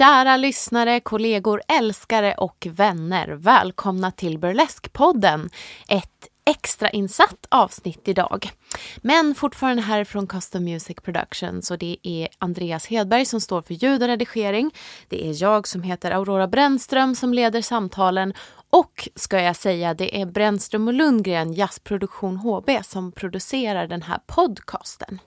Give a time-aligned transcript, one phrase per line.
[0.00, 3.28] Kära lyssnare, kollegor, älskare och vänner.
[3.28, 5.50] Välkomna till Burleskpodden.
[5.88, 8.50] Ett extrainsatt avsnitt idag.
[8.96, 13.74] Men fortfarande här från Custom Music Productions och det är Andreas Hedberg som står för
[13.74, 14.70] ljud och redigering.
[15.08, 18.34] Det är jag som heter Aurora Brännström som leder samtalen
[18.70, 24.18] och ska jag säga, det är Brännström och Lundgren Jazzproduktion HB som producerar den här
[24.26, 25.18] podcasten.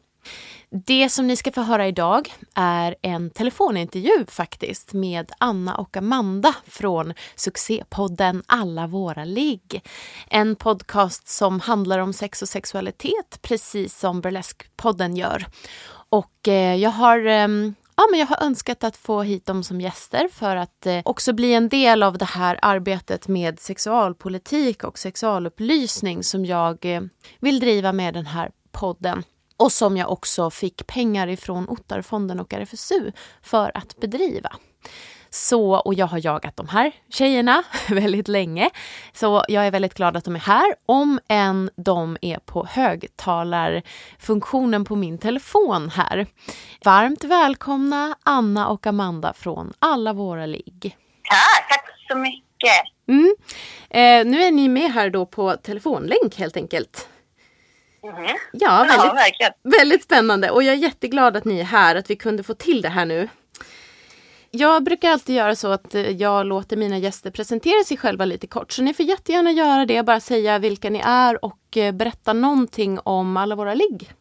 [0.75, 6.55] Det som ni ska få höra idag är en telefonintervju faktiskt med Anna och Amanda
[6.67, 9.81] från succépodden Alla våra ligg.
[10.27, 15.45] En podcast som handlar om sex och sexualitet precis som Burlesque-podden gör.
[16.09, 19.81] Och eh, jag har ehm, Ja, men jag har önskat att få hit dem som
[19.81, 24.99] gäster för att eh, också bli en del av det här arbetet med sexualpolitik och
[24.99, 27.01] sexualupplysning som jag eh,
[27.39, 29.23] vill driva med den här podden
[29.57, 34.55] och som jag också fick pengar ifrån Ottarfonden och RFSU för att bedriva.
[35.29, 38.69] Så, och jag har jagat de här tjejerna väldigt länge.
[39.13, 44.85] Så jag är väldigt glad att de är här, om än de är på högtalarfunktionen
[44.85, 46.27] på min telefon här.
[46.85, 50.97] Varmt välkomna Anna och Amanda från alla våra ligg.
[51.29, 52.43] Tack, tack så mycket.
[53.07, 53.35] Mm.
[53.89, 57.09] Eh, nu är ni med här då på telefonlänk helt enkelt.
[58.03, 58.37] Mm.
[58.51, 62.15] Ja, väldigt, ja, väldigt spännande och jag är jätteglad att ni är här, att vi
[62.15, 63.29] kunde få till det här nu.
[64.51, 68.47] Jag brukar alltid göra så att eh, jag låter mina gäster presentera sig själva lite
[68.47, 68.71] kort.
[68.71, 72.99] Så ni får jättegärna göra det, bara säga vilka ni är och eh, berätta någonting
[72.99, 74.13] om alla våra ligg.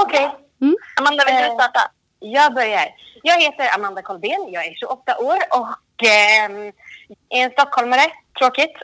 [0.00, 0.26] Okej.
[0.26, 0.40] Okay.
[0.60, 0.76] Mm.
[1.00, 1.80] Amanda, vill du starta?
[2.18, 2.88] Jag börjar.
[3.22, 6.72] Jag heter Amanda Koldén, jag är 28 år och eh,
[7.28, 8.10] är en stockholmare.
[8.38, 8.76] Tråkigt.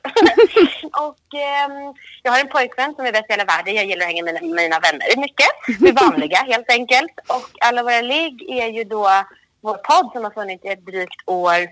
[0.93, 1.93] och eh,
[2.23, 3.75] jag har en pojkvän som är bäst i hela världen.
[3.75, 5.47] Jag gillar att hänga med mina, mina vänner mycket.
[5.81, 7.13] Vi är vanliga helt enkelt.
[7.29, 9.09] Och Alla våra ligg är ju då
[9.61, 11.69] vår podd som har funnits i ett drygt år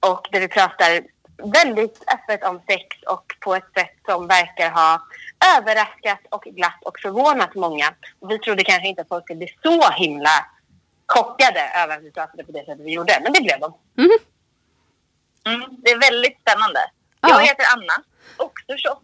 [0.00, 1.00] och där vi pratar
[1.36, 5.02] väldigt öppet om sex och på ett sätt som verkar ha
[5.56, 7.94] överraskat och glatt och förvånat många.
[8.28, 10.46] Vi trodde kanske inte att folk skulle bli så himla
[11.06, 13.74] chockade över att vi pratade på det sättet vi gjorde, men det blev de.
[13.98, 14.18] Mm.
[15.46, 16.80] Mm, det är väldigt spännande.
[17.28, 17.40] Ja.
[17.40, 17.96] Jag heter Anna,
[18.36, 19.00] också 28.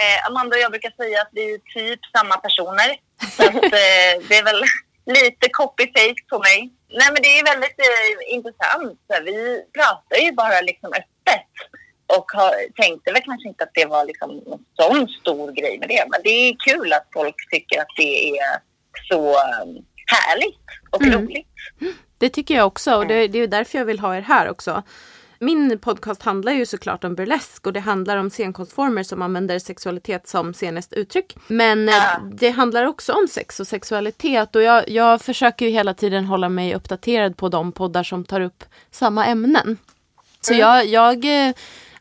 [0.00, 2.90] Eh, Amanda och jag brukar säga att vi är typ samma personer.
[3.36, 3.54] Så att,
[3.84, 4.62] eh, det är väl
[5.06, 6.58] lite copy-paste på mig.
[6.98, 9.00] Nej, men det är väldigt eh, intressant.
[9.24, 11.52] Vi pratar ju bara liksom öppet
[12.16, 15.88] och har, tänkte väl kanske inte att det var liksom en sån stor grej med
[15.88, 16.04] det.
[16.10, 18.44] Men det är kul att folk tycker att det är
[19.08, 21.20] så um, härligt och mm.
[21.20, 21.48] roligt.
[22.18, 24.82] Det tycker jag också och det, det är därför jag vill ha er här också.
[25.42, 30.28] Min podcast handlar ju såklart om burlesk och det handlar om scenkonstformer som använder sexualitet
[30.28, 31.36] som sceniskt uttryck.
[31.46, 32.20] Men ja.
[32.32, 36.48] det handlar också om sex och sexualitet och jag, jag försöker ju hela tiden hålla
[36.48, 39.78] mig uppdaterad på de poddar som tar upp samma ämnen.
[40.40, 40.60] Så mm.
[40.60, 41.24] jag, jag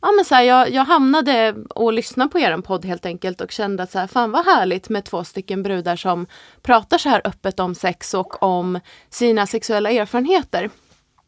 [0.01, 3.51] ja, men så här, jag, jag hamnade och lyssnade på er podd helt enkelt och
[3.51, 6.27] kände att så här, fan vad härligt med två stycken brudar som
[6.61, 8.79] pratar så här öppet om sex och om
[9.09, 10.69] sina sexuella erfarenheter.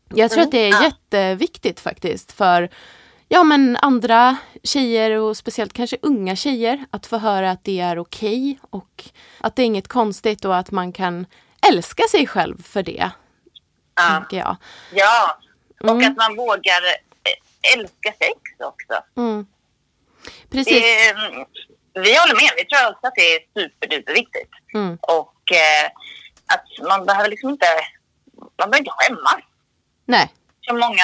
[0.09, 0.47] Jag tror mm.
[0.47, 2.69] att det är jätteviktigt faktiskt för
[3.27, 7.99] ja, men andra tjejer och speciellt kanske unga tjejer att få höra att det är
[7.99, 9.03] okej okay och
[9.39, 11.25] att det är inget konstigt och att man kan
[11.67, 13.11] älska sig själv för det.
[13.95, 14.09] Ja.
[14.09, 14.55] Tänker jag.
[14.93, 15.39] Ja,
[15.79, 16.11] och Mm.
[16.11, 19.03] att man vågar eh, älska sex också.
[19.17, 19.45] Mm.
[20.51, 20.73] Precis.
[20.73, 21.45] Det, är-
[21.93, 22.51] vi håller med.
[22.57, 24.51] Vi tror också att det är superduperviktigt.
[24.73, 24.97] Mm.
[25.01, 25.85] Och eh,
[26.45, 27.65] att man behöver liksom inte,
[28.37, 29.41] man behöver inte skämmas.
[30.05, 30.33] Nej.
[30.61, 31.03] Som många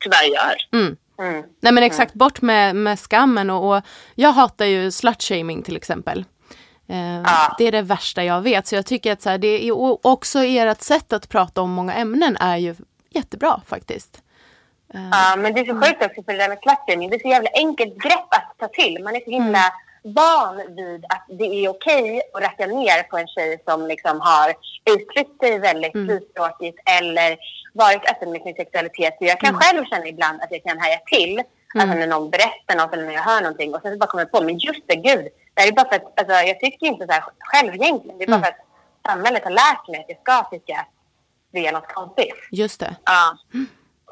[0.00, 0.54] tyvärr gör.
[0.72, 0.96] Mm.
[1.18, 1.44] Mm.
[1.60, 3.82] Nej men exakt, bort med, med skammen och, och
[4.14, 6.24] jag hatar ju slutshaming till exempel.
[6.88, 7.54] Eh, Ja.
[7.58, 8.66] Det är det värsta jag vet.
[8.66, 11.70] Så jag tycker att så här, det är, och också ert sätt att prata om
[11.70, 12.74] många ämnen är ju
[13.10, 14.22] jättebra faktiskt.
[14.92, 17.10] Ja, men det är så sjukt också för det där med slutshaming.
[17.10, 19.02] Det är så jävla enkelt grepp att ta till.
[19.04, 19.72] Man är så himla
[20.02, 24.54] van vid att det är okej att racka ner på en tjej som liksom har
[24.94, 27.36] uttryckt sig väldigt frispråkigt eller
[27.74, 29.14] varit öppen med sin sexualitet.
[29.18, 31.42] Så jag kan själv känna ibland att jag kan haja till.
[31.78, 34.24] Alltså när någon berättar något eller när jag hör någonting och sen så bara kommer
[34.24, 35.28] jag på, men just det, gud.
[35.54, 38.18] Det är bara för att, alltså, jag tycker inte så här själv egentligen.
[38.18, 38.66] Det är bara för att
[39.06, 40.86] samhället har lärt mig att jag ska tycka
[41.52, 42.34] det är något konstigt.
[42.50, 42.96] Just det.
[43.04, 43.38] Ja.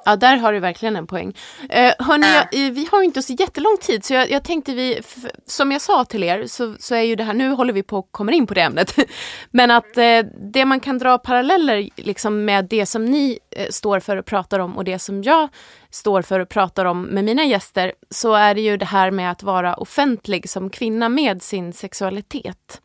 [0.04, 1.37] Ja, där har du verkligen en poäng.
[1.69, 4.75] Eh, hörni, jag, eh, vi har ju inte så jättelång tid så jag, jag tänkte
[4.75, 5.00] vi,
[5.46, 7.99] som jag sa till er så, så är ju det här, nu håller vi på
[7.99, 8.96] att komma in på det ämnet.
[9.50, 10.19] Men att eh,
[10.52, 14.58] det man kan dra paralleller liksom med det som ni eh, står för och pratar
[14.58, 15.49] om och det som jag
[15.90, 19.31] står för och pratar om med mina gäster så är det ju det här med
[19.31, 22.81] att vara offentlig som kvinna med sin sexualitet.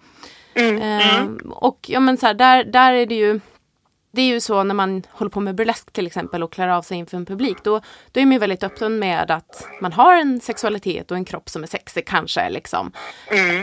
[0.54, 3.40] Eh, och ja men så här, där, där är det ju
[4.18, 6.82] det är ju så när man håller på med burlesk till exempel och klär av
[6.82, 7.58] sig inför en publik.
[7.64, 7.82] Då,
[8.12, 11.50] då är man ju väldigt öppen med att man har en sexualitet och en kropp
[11.50, 12.50] som är sexig kanske.
[12.50, 12.92] Liksom.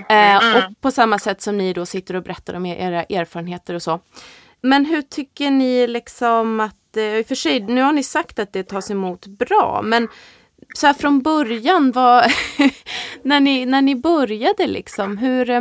[0.08, 3.82] Eh, och på samma sätt som ni då sitter och berättar om era erfarenheter och
[3.82, 4.00] så.
[4.60, 8.38] Men hur tycker ni liksom att, eh, i och för sig nu har ni sagt
[8.38, 10.08] att det tas emot bra, men
[10.74, 12.24] så här från början, vad,
[13.22, 15.60] när, ni, när ni började liksom, hur, eh,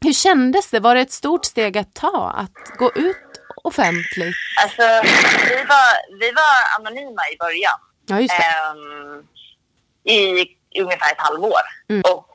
[0.00, 0.80] hur kändes det?
[0.80, 3.25] Var det ett stort steg att ta att gå ut
[3.66, 4.36] offentligt?
[4.62, 4.86] Alltså,
[5.50, 7.78] vi var, vi var anonyma i början.
[8.06, 8.44] Ja, just det.
[8.44, 9.26] Ehm,
[10.04, 10.46] i,
[10.80, 11.64] ungefär ett halvår.
[11.88, 12.02] Mm.
[12.02, 12.32] Och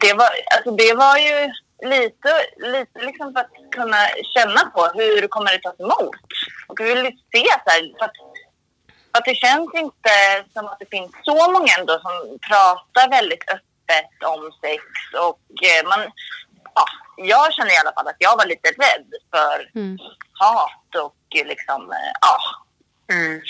[0.00, 1.52] det var, alltså det var ju
[1.82, 4.02] lite, lite liksom för att kunna
[4.34, 6.16] känna på hur kommer det tas emot.
[6.68, 8.16] Och vi ville se så här, för att,
[9.12, 10.14] för att det känns inte
[10.52, 14.82] som att det finns så många ändå som pratar väldigt öppet om sex.
[15.28, 16.00] Och eh, man,
[16.74, 16.84] ja,
[17.16, 19.98] jag känner i alla fall att jag var lite rädd för Mm.
[20.32, 22.36] hat och eh, liksom, eh, ja,
[23.14, 23.40] mm.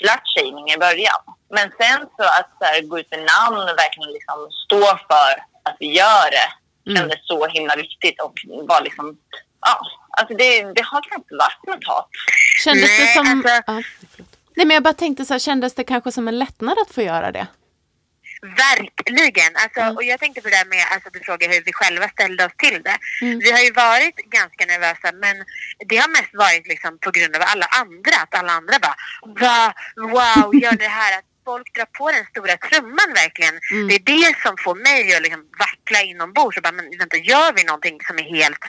[0.74, 1.20] i början.
[1.50, 5.32] Men sen så att så här, gå ut med namn och verkligen liksom stå för
[5.62, 6.48] att vi gör det
[6.86, 6.96] Mm.
[6.96, 8.32] kändes så himla viktigt och
[8.68, 9.18] var liksom,
[9.60, 9.80] ja,
[10.10, 12.08] alltså det, det har knappt varit något hat.
[12.64, 13.26] Kändes det Nej, som...
[13.30, 13.82] alltså- ja.
[14.56, 17.02] Nej men jag bara tänkte så här, kändes det kanske som en lättnad att få
[17.02, 17.46] göra det?
[18.44, 19.56] Verkligen.
[19.56, 19.96] Alltså, Mm.
[19.96, 22.56] Och jag tänkte på det där med, alltså, du frågar hur vi själva ställde oss
[22.56, 22.98] till det.
[23.22, 23.38] Mm.
[23.38, 25.36] Vi har ju varit ganska nervösa men
[25.88, 28.16] det har mest varit liksom på grund av alla andra.
[28.22, 28.96] Att alla andra bara
[29.42, 29.74] Va?
[29.96, 31.18] Wow, gör det här.
[31.18, 33.56] Att folk drar på den stora trumman verkligen.
[33.72, 33.88] Mm.
[33.88, 37.52] Det är det som får mig att liksom vackla inombords och bara, men vänta, gör
[37.56, 38.64] vi någonting som är helt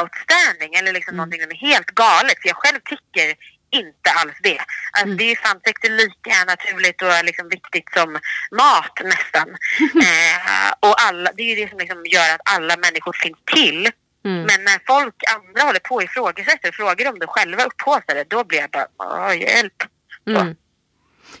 [0.00, 2.36] outstanding eller liksom någonting som är helt galet?
[2.40, 3.26] För jag själv tycker
[3.72, 4.58] inte alls det.
[4.92, 5.36] Alltså, Det är
[5.66, 8.12] sex är lika naturligt och liksom viktigt som
[8.60, 9.48] mat nästan.
[10.08, 13.90] eh, och alla, det är ju det som liksom gör att alla människor finns till.
[14.24, 14.42] Mm.
[14.42, 18.24] Men när folk andra håller på och ifrågasätter och frågar om det själva upphaussar det,
[18.28, 19.82] då blir jag bara, hjälp.
[20.26, 20.56] Mm.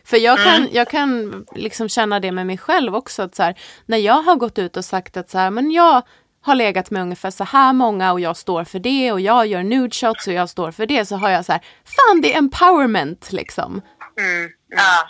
[0.04, 3.22] För jag kan, jag kan liksom känna det med mig själv också.
[3.22, 3.54] Att så här,
[3.86, 6.02] när jag har gått ut och sagt att så här, men jag
[6.42, 9.62] har legat med ungefär så här många och jag står för det och jag gör
[9.62, 11.06] nude shots och jag står för det.
[11.06, 13.82] Så har jag så här, fan det är empowerment liksom.
[14.18, 14.50] Mm.
[14.68, 15.08] Ja.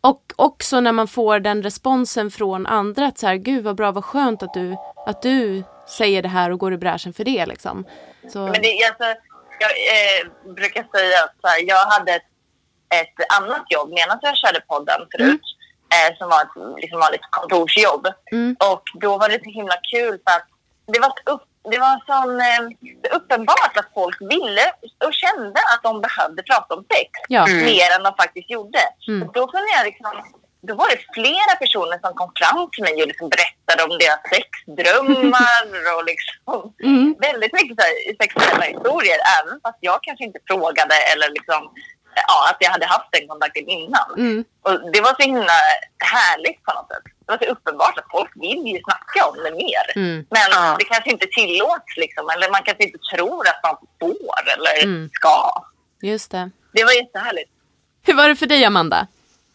[0.00, 3.92] Och också när man får den responsen från andra att så här, gud vad bra,
[3.92, 4.76] vad skönt att du,
[5.06, 5.62] att du
[5.98, 7.84] säger det här och går i bräschen för det liksom.
[8.32, 9.04] Så, Men det, alltså,
[9.60, 12.22] jag eh, brukar säga att så här, jag hade ett,
[12.94, 15.40] ett annat jobb medan jag körde podden förut.
[15.94, 18.06] Eh, som var ett liksom, vanligt kontorsjobb.
[18.32, 18.56] Mm.
[18.70, 20.48] Och då var det så himla kul för att
[20.92, 24.66] det var, så upp, det var sån, eh, uppenbart att folk ville
[25.04, 27.10] och kände att de behövde prata om sex.
[27.28, 27.46] Ja.
[27.46, 28.78] Mer än de faktiskt gjorde.
[29.08, 29.22] Mm.
[29.22, 30.12] Och då kunde jag liksom
[30.68, 34.22] då var det flera personer som kom fram till mig och liksom berättade om deras
[34.34, 35.64] sexdrömmar
[35.96, 37.14] och liksom Mm.
[37.28, 39.18] väldigt mycket så här, sexuella historier.
[39.36, 41.60] Även fast jag kanske inte frågade eller liksom,
[42.28, 44.08] ja, att jag hade haft den kontakten innan.
[44.16, 44.44] Mm.
[44.62, 45.52] Och det var så himla
[45.98, 47.02] härligt på något sätt.
[47.26, 49.86] Det var så uppenbart att folk vill ju snacka om det mer.
[49.96, 50.26] Mm.
[50.30, 50.76] Men Ja.
[50.78, 52.30] det kanske inte tillåts liksom.
[52.30, 55.10] Eller man kanske inte tror att man får eller Mm.
[55.12, 55.64] ska.
[56.02, 56.50] Just det.
[56.72, 57.50] Det var jättehärligt.
[58.06, 59.06] Hur var det för dig Amanda?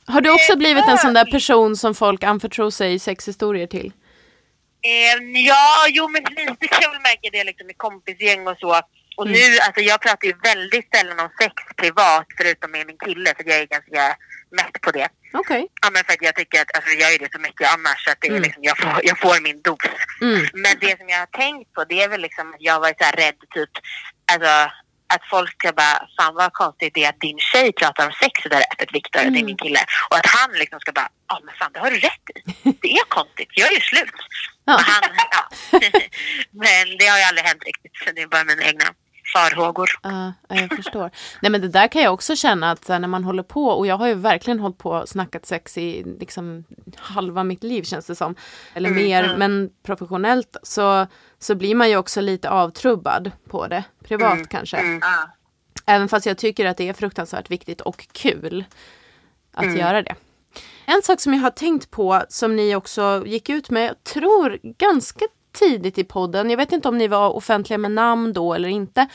[0.08, 3.92] Har du också blivit en sån där person som folk anförtror sig sexhistorier till?
[5.48, 8.82] Ja, jo men lite kan jag väl märka det liksom i kompisgäng och så.
[9.20, 9.40] Och Mm.
[9.40, 13.44] nu, alltså jag pratar ju väldigt sällan om sex privat förutom med min kille för
[13.50, 14.02] jag är ganska
[14.58, 15.08] mätt på det.
[15.34, 15.68] Okej.
[15.82, 18.04] Ja men för att jag tycker att, alltså jag gör ju det så mycket annars
[18.04, 19.78] så att det är liksom, jag får, jag får min dos.
[20.22, 20.48] Mm.
[20.54, 22.98] Men det som jag har tänkt på det är väl liksom att jag har varit
[22.98, 23.70] så här rädd typ,
[24.32, 24.52] alltså
[25.14, 28.34] att folk ska bara, fan vad konstigt det är att din tjej pratar om sex
[28.44, 29.82] så där öppet Viktor, det är min kille.
[30.10, 32.40] Och att han liksom ska bara, ja men fan det har du rätt i.
[32.82, 34.18] Det är konstigt, jag är ju slut.
[34.66, 34.76] Ja.
[34.76, 35.44] Och han, ja.
[36.64, 38.86] men det har ju aldrig hänt riktigt, så det är bara mina egna
[39.34, 39.90] farhågor.
[40.04, 41.12] Ja, ja, jag förstår.
[41.42, 43.88] Nej men det där kan jag också känna att här, när man håller på och
[43.88, 46.64] jag har ju verkligen hållit på och snackat sex i liksom
[46.96, 48.36] halva mitt liv känns det som.
[48.74, 51.08] Eller mer, men professionellt så,
[51.40, 53.84] så blir man ju också lite avtrubbad på det.
[54.04, 54.82] Privat kanske.
[55.02, 55.30] Ja.
[55.86, 58.64] Även fast jag tycker att det är fruktansvärt viktigt och kul
[59.54, 60.16] att göra det.
[60.86, 64.60] En sak som jag har tänkt på som ni också gick ut med, jag tror
[64.64, 68.70] ganska tidigt i podden, jag vet inte om ni var offentliga med namn då eller
[68.70, 69.08] inte,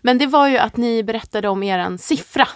[0.00, 2.48] men det var ju att ni berättade om eran siffra.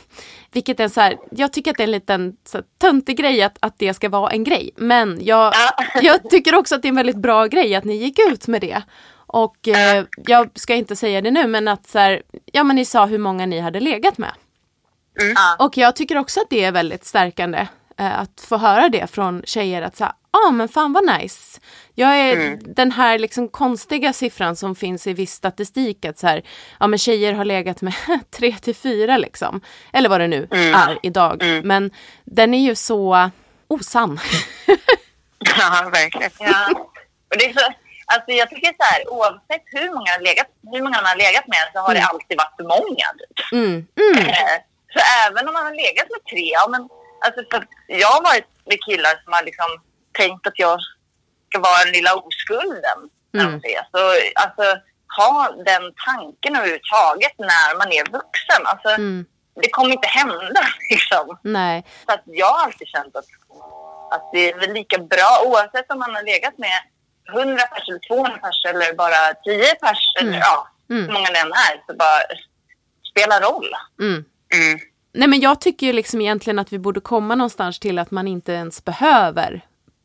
[0.53, 3.43] Vilket är så här, jag tycker att det är en liten så här, töntig grej
[3.43, 4.71] att, att det ska vara en grej.
[4.77, 5.55] Men jag,
[6.03, 8.61] jag tycker också att det är en väldigt bra grej att ni gick ut med
[8.61, 8.83] det.
[9.27, 12.85] Och eh, jag ska inte säga det nu men att så här, ja men ni
[12.85, 14.33] sa hur många ni hade legat med.
[15.35, 15.67] Ja.
[15.67, 17.67] Och jag tycker också att det är väldigt stärkande
[17.97, 21.61] att få höra det från tjejer att säga, ah, men fan vad nice.
[21.95, 26.43] Jag är den här liksom konstiga siffran som finns i viss statistik att så här,
[26.81, 27.95] ja men tjejer har legat med
[28.31, 29.61] 3 till 4 liksom.
[29.93, 31.43] Eller vad det nu är idag.
[31.65, 31.91] Men
[32.25, 33.31] den är ju så
[33.69, 34.21] osann.
[35.59, 36.31] Ja, verkligen.
[36.39, 36.69] Ja.
[37.31, 37.65] Och det är så,
[38.15, 41.47] alltså jag tycker så här, oavsett hur många, har legat, hur många man har legat
[41.47, 43.07] med så har det alltid varit för många.
[43.19, 43.53] Typ.
[43.53, 43.87] Mm.
[44.05, 44.29] Mm.
[44.29, 44.57] Eh,
[44.95, 46.83] Så även om man har legat med tre, ja, men,
[47.25, 47.41] alltså,
[47.87, 49.67] jag har varit med killar som har liksom
[50.19, 50.79] tänkt att jag
[51.49, 52.99] ska vara den lilla oskulden.
[53.33, 53.61] när de Mm.
[53.65, 53.87] ses.
[53.91, 54.01] Så,
[54.45, 54.81] alltså,
[55.17, 58.63] ha den tanken överhuvudtaget när man är vuxen.
[58.65, 59.27] Alltså, Mm.
[59.63, 60.61] Det kommer inte hända.
[60.91, 61.39] Liksom.
[61.43, 61.85] Nej.
[62.07, 63.25] Så att jag har alltid känt att,
[64.11, 66.79] att det är väl lika bra oavsett om man har legat med
[67.35, 71.05] 100 pers eller 200 pers eller bara 10 pers eller ja, Mm.
[71.07, 71.83] hur många det än är.
[71.87, 72.21] Så bara
[73.11, 73.71] spela roll.
[74.01, 74.25] Mm.
[75.17, 75.21] Mm.
[75.21, 78.29] Nej men jag tycker ju liksom egentligen att vi borde komma någonstans till att man
[78.29, 79.61] inte ens behöver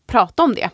[0.07, 0.69] prata om det.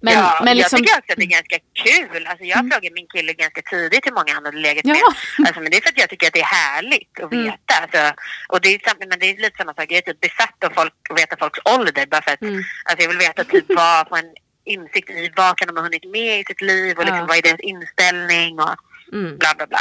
[0.00, 2.26] Men, ja, men liksom, Jag tycker också att det är ganska kul.
[2.26, 4.96] Alltså jag frågade min kille ganska tidigt hur många legat med.
[4.96, 5.14] Ja.
[5.46, 7.44] Alltså, men det är för att jag tycker att det är härligt att Mm.
[7.44, 7.74] veta.
[7.82, 8.02] Alltså,
[8.48, 9.86] och det är, men det är lite samma sak.
[9.88, 12.06] Jag är typ besatt av folk, att veta folks ålder.
[12.06, 12.62] Bara för att Mm.
[12.84, 14.32] alltså, jag vill veta typ vad, få en
[14.64, 17.26] insikt i vad kan de ha hunnit med i sitt liv och liksom, Ja.
[17.28, 18.76] vad är deras inställning och
[19.12, 19.80] mm, bla bla bla.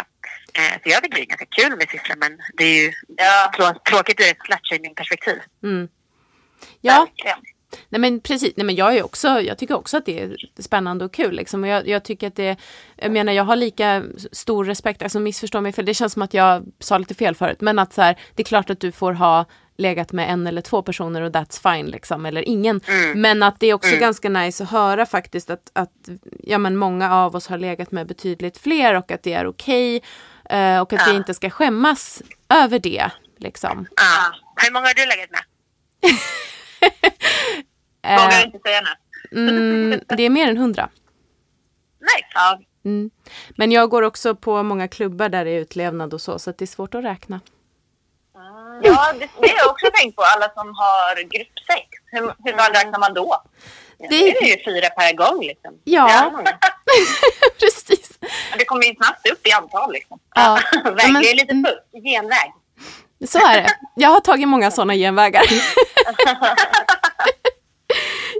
[0.57, 3.51] Eh, så jag tycker det är ganska kul med siffror men det är ju Ja.
[3.57, 5.39] trå- tråkigt ur ett slutshaming-perspektiv.
[5.63, 5.87] mm.
[6.81, 7.37] Ja, Verkligen.
[7.89, 8.53] nej men precis.
[8.57, 11.63] Nej men jag är också, jag tycker också att det är spännande och kul liksom.
[11.63, 12.57] Och jag, jag tycker att det,
[12.95, 16.33] jag menar jag har lika stor respekt, alltså missförstå mig för det känns som att
[16.33, 17.61] jag sa lite fel förut.
[17.61, 19.45] Men att så här, det är klart att du får ha
[19.77, 22.81] legat med en eller två personer och that's fine liksom, eller ingen.
[23.15, 26.09] Men att det är också ganska nice att höra faktiskt att, att
[26.43, 30.03] ja, men många av oss har legat med betydligt fler och att det är okej.
[30.53, 31.17] Eh, och att vi Ja.
[31.17, 33.11] inte ska skämmas över det.
[33.37, 33.87] Liksom.
[33.95, 34.33] Ja.
[34.55, 35.41] Hur många har du legat med?
[38.03, 38.81] Vågar Eh, inte säga
[39.31, 39.49] nu.
[39.49, 40.89] mm, det är mer än hundra.
[41.99, 42.27] Nej.
[42.33, 42.59] Ja.
[42.85, 43.11] Mm.
[43.57, 46.61] Men jag går också på många klubbar där det är utlevnad och så, så det
[46.61, 47.39] är svårt att räkna.
[48.83, 50.21] Ja, det, det har jag också tänkt på.
[50.21, 51.87] Alla som har gruppsex.
[52.05, 53.43] Hur, hur vad räknar man då?
[54.09, 55.79] Det, är ju fyra per gång liksom.
[55.83, 56.31] ja,
[57.59, 57.92] precis.
[58.57, 59.93] Det kommer ju snabbt upp i antal.
[59.93, 60.19] Liksom.
[60.35, 60.59] Ja.
[60.83, 61.65] Verkligen men- lite mm.
[61.65, 62.53] fusk, genväg.
[63.27, 63.77] Så är det.
[63.95, 65.43] Jag har tagit många sådana genvägar.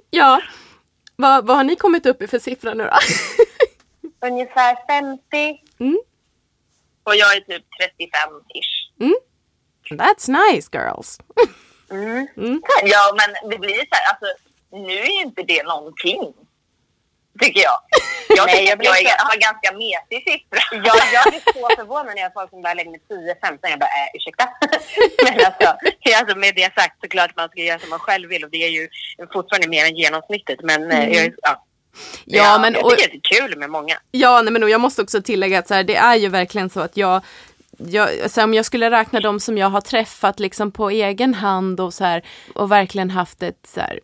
[0.09, 0.41] ja.
[1.15, 2.97] Vad, vad har ni kommit upp i för siffra nu då?
[4.27, 5.61] Ungefär 50.
[7.03, 7.65] Och jag är typ
[7.99, 8.83] 35-ish.
[9.89, 11.19] That's nice girls.
[12.83, 14.09] Ja, men det blir så här.
[14.09, 14.25] Alltså,
[14.71, 16.33] nu är ju inte det någonting.
[17.41, 17.79] Tycker jag.
[18.37, 20.59] Jag Nej, jag jag är, så- har ganska mesig siffra.
[20.71, 23.57] Jag, jag blir så förvånad när jag har folk som börjar lägga med 10-15.
[23.61, 24.45] Jag bara, äh, ursäkta.
[25.23, 25.67] Men alltså,
[26.19, 28.57] alltså, med det sagt så klart man ska göra som man själv vill och det
[28.63, 28.87] är ju
[29.33, 30.59] fortfarande mer än genomsnittet.
[30.63, 31.65] Men eh, jag, ja,
[32.25, 33.95] Ja, men jag och, tycker att det är kul med många.
[34.11, 36.69] Ja, nej, men och jag måste också tillägga att så här, det är ju verkligen
[36.69, 37.21] så att jag
[37.77, 41.79] jag, alltså om jag skulle räkna de som jag har träffat liksom på egen hand
[41.79, 42.21] och så här
[42.55, 43.99] och verkligen haft ett så här,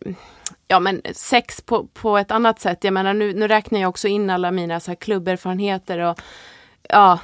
[0.70, 2.84] ja men sex på, på ett annat sätt.
[2.84, 6.20] Jag menar nu, nu räknar jag också in alla mina så här klubberfarenheter och
[6.88, 7.18] ja,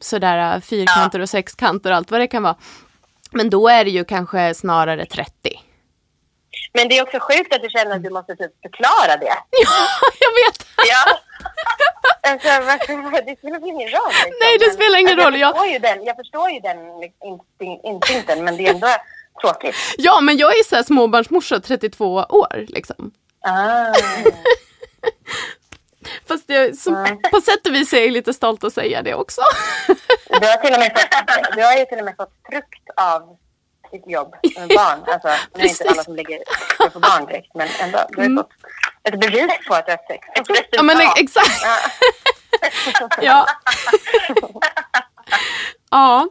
[0.00, 2.56] sådär fyrkanter och sexkanter och allt vad det kan vara.
[3.32, 5.32] Men då är det ju kanske snarare 30.
[6.72, 9.26] Men det är också sjukt att du känner att du måste typ förklara det.
[9.50, 10.66] Ja, jag vet.
[10.76, 11.04] Ja.
[12.24, 12.48] Alltså,
[13.26, 14.12] det spelar väl ingen roll?
[14.12, 14.30] Liksom.
[14.40, 15.46] Nej, det spelar ingen Men, roll, ja.
[15.46, 18.88] Jag förstår ju den, jag förstår ju den liksom, instin- instinkten, men det är ändå
[19.40, 19.76] tråkigt.
[19.98, 23.12] Ja, men jag är så här småbarnsmorsa, 32 år liksom.
[23.40, 23.94] Ah.
[26.28, 29.40] Fast jag, som, på sätt och vis är jag lite stolt att säga det också.
[30.40, 33.36] Du, har till och med fått, du har ju till och med fått frukt av
[33.92, 34.98] ditt jobb med barn.
[35.06, 36.38] Alltså, nu är det inte alla som ligger
[36.90, 37.98] på barn direkt, men ändå.
[38.08, 38.52] Du har ju fått
[39.04, 40.28] ett bevis på att du har sex.
[40.70, 41.62] Ja, men exakt.
[43.22, 43.46] Ja.
[45.90, 46.28] Ja.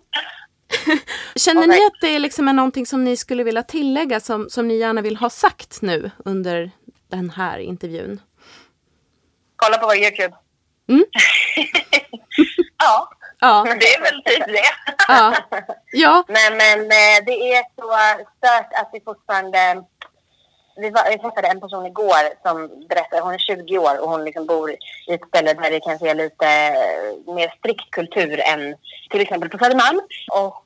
[1.45, 4.67] Känner ni att det är liksom är någonting som ni skulle vilja tillägga som, som
[4.67, 6.71] ni gärna vill ha sagt nu under
[7.07, 8.21] den här intervjun?
[9.55, 10.35] Kolla på vår YouTube.
[10.89, 11.05] Mm.
[12.77, 13.09] ja,
[13.43, 13.63] Ja.
[13.79, 14.93] det är väl typ det.
[15.07, 15.33] Ja.
[15.91, 16.23] Ja.
[16.27, 19.83] Nej, men eh, det är så stört att vi fortfarande...
[20.75, 24.25] Vi, var, vi träffade en person igår som berättade, hon är 20 år och hon
[24.25, 24.71] liksom bor
[25.07, 26.45] i ett ställe där det kanske är lite
[27.35, 28.75] mer strikt kultur än
[29.09, 30.01] till exempel på Södermalm.
[30.31, 30.65] Och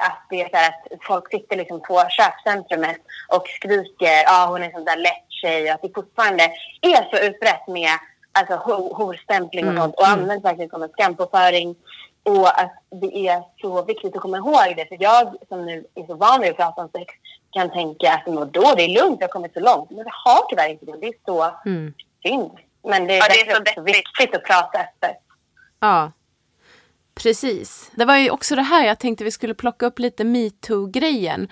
[0.00, 2.96] att det är så här att folk sitter liksom på köpcentrumet
[3.28, 6.44] och skriker, ja ah, hon är en sån där lätt tjej och att det fortfarande
[6.80, 7.90] är så utbrett med
[8.32, 11.76] alltså, ho- horstämpling och Mm, sånt och används verkligen som en skampåföring.
[12.22, 14.86] Och att det är så viktigt att komma ihåg det.
[14.88, 17.14] För jag som nu är så van vid att prata om sex
[17.52, 19.90] kan tänka att då det är lugnt, jag har kommit så långt.
[19.90, 20.96] Men det har tyvärr inte det.
[21.00, 21.94] Det är så Mm.
[22.22, 22.50] synd.
[22.82, 23.24] Men det är, Ja,
[23.64, 25.16] det är så viktigt att prata öppet.
[25.80, 26.12] Ja.
[27.22, 27.90] Precis.
[27.94, 31.48] Det var ju också det här jag tänkte vi skulle plocka upp lite metoo-grejen.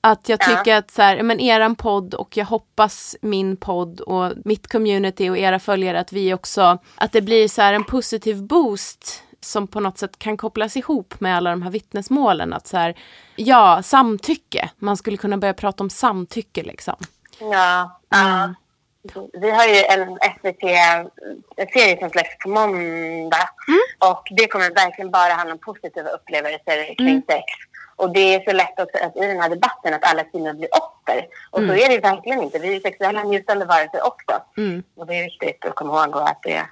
[0.00, 0.46] Att jag Ja.
[0.56, 5.28] tycker att så här, men eran podd och jag hoppas min podd och mitt community
[5.30, 9.66] och era följare att vi också, att det blir så här en positiv boost som
[9.66, 12.52] på något sätt kan kopplas ihop med alla de här vittnesmålen.
[12.52, 12.94] Att så här,
[13.36, 14.70] ja, samtycke.
[14.78, 16.96] Man skulle kunna börja prata om samtycke liksom.
[17.40, 18.00] Ja.
[18.08, 18.54] ja.
[19.32, 23.48] Vi har ju en SVT-serie som släpps på måndag.
[23.98, 27.44] Och det kommer verkligen bara handla om positiva upplevelser kring sex.
[27.96, 30.68] Och det är så lätt också att i den här debatten att alla kvinnor blir
[30.72, 31.26] offer.
[31.50, 32.58] Och så är det ju verkligen inte.
[32.58, 34.42] Vi är ju sexuella njutande varelser också.
[34.56, 34.82] Mm.
[34.96, 36.62] Och det är viktigt att komma ihåg att det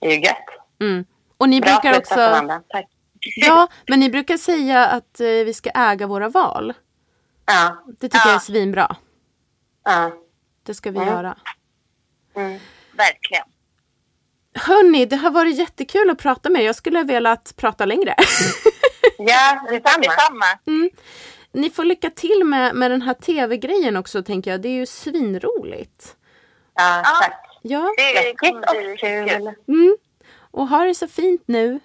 [0.00, 0.44] är ju gött.
[0.80, 1.04] Mm.
[1.38, 2.14] Och ni Bra brukar också...
[2.68, 2.86] Tack.
[3.36, 6.72] Ja, men ni brukar säga att eh, vi ska äga våra val.
[7.46, 7.76] Ja.
[7.86, 8.26] Det tycker Ja.
[8.26, 8.96] jag är svinbra.
[9.84, 10.10] Ja.
[10.62, 11.08] Det ska vi Mm.
[11.08, 11.36] göra.
[12.36, 12.58] Mm.
[12.92, 13.44] Verkligen.
[14.54, 16.66] Hörni, det har varit jättekul att prata med er.
[16.66, 18.14] Jag skulle ha velat prata längre.
[19.18, 20.02] Ja, detsamma.
[20.02, 20.44] Detsamma.
[20.66, 20.90] Mm.
[21.52, 24.60] Ni får lycka till med, med den här tv-grejen också, tänker jag.
[24.60, 26.16] Det är ju svinroligt.
[26.74, 27.58] Ja, tack.
[27.62, 29.52] Ja, Det kommer bli och kul.
[29.68, 29.96] mm.
[30.50, 31.80] och ha det så fint nu.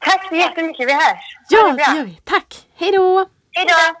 [0.00, 0.88] Tack så jättemycket.
[0.88, 1.36] Vi hörs.
[1.48, 2.20] Ja, det gör vi.
[2.24, 2.66] Tack.
[2.74, 3.26] Hej då!
[3.52, 4.00] Hej då!